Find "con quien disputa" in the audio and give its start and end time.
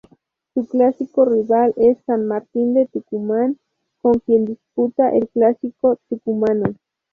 4.01-5.15